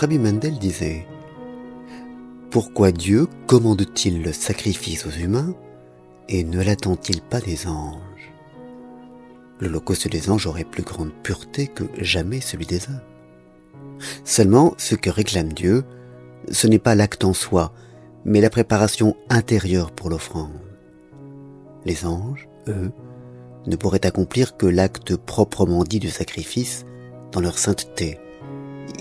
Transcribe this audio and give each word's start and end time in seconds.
Rabbi 0.00 0.18
Mendel 0.18 0.58
disait 0.58 1.06
Pourquoi 2.50 2.90
Dieu 2.90 3.26
commande-t-il 3.46 4.22
le 4.22 4.32
sacrifice 4.32 5.04
aux 5.04 5.10
humains 5.10 5.54
et 6.30 6.42
ne 6.42 6.62
l'attend-il 6.62 7.20
pas 7.20 7.42
des 7.42 7.66
anges? 7.66 8.32
L'holocauste 9.60 10.08
des 10.08 10.30
anges 10.30 10.46
aurait 10.46 10.64
plus 10.64 10.84
grande 10.84 11.12
pureté 11.22 11.66
que 11.66 11.84
jamais 11.98 12.40
celui 12.40 12.64
des 12.64 12.88
hommes. 12.88 13.98
Seulement, 14.24 14.72
ce 14.78 14.94
que 14.94 15.10
réclame 15.10 15.52
Dieu, 15.52 15.84
ce 16.50 16.66
n'est 16.66 16.78
pas 16.78 16.94
l'acte 16.94 17.24
en 17.24 17.34
soi, 17.34 17.74
mais 18.24 18.40
la 18.40 18.48
préparation 18.48 19.18
intérieure 19.28 19.92
pour 19.92 20.08
l'offrande. 20.08 20.62
Les 21.84 22.06
anges, 22.06 22.48
eux, 22.68 22.90
ne 23.66 23.76
pourraient 23.76 24.06
accomplir 24.06 24.56
que 24.56 24.64
l'acte 24.64 25.14
proprement 25.16 25.84
dit 25.84 26.00
du 26.00 26.08
sacrifice 26.08 26.86
dans 27.32 27.42
leur 27.42 27.58
sainteté. 27.58 28.18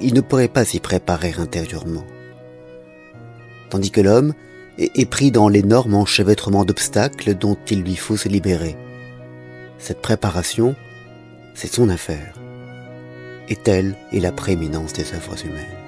Ils 0.02 0.14
ne 0.14 0.22
pourraient 0.22 0.48
pas 0.48 0.66
s'y 0.66 0.80
préparer 0.80 1.34
intérieurement. 1.38 2.06
Tandis 3.70 3.92
que 3.92 4.02
l'homme 4.02 4.34
est 4.78 5.10
pris 5.10 5.32
dans 5.32 5.50
l'énorme 5.50 5.94
enchevêtrement 5.94 6.64
d'obstacles 6.64 7.36
dont 7.36 7.58
il 7.70 7.82
lui 7.82 7.96
faut 7.96 8.18
se 8.18 8.30
libérer. 8.30 8.78
Cette 9.78 10.02
préparation, 10.02 10.76
c'est 11.54 11.74
son 11.74 11.90
affaire. 11.90 12.34
Et 13.50 13.56
telle 13.56 13.96
est 14.14 14.20
la 14.20 14.32
prééminence 14.32 14.94
des 14.94 15.14
œuvres 15.14 15.46
humaines. 15.46 15.79